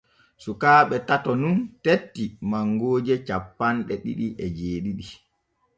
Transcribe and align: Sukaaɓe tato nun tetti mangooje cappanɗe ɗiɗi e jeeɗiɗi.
Sukaaɓe 0.43 0.95
tato 1.07 1.31
nun 1.41 1.57
tetti 1.83 2.23
mangooje 2.49 3.13
cappanɗe 3.27 3.93
ɗiɗi 4.03 4.27
e 4.43 4.45
jeeɗiɗi. 4.57 5.05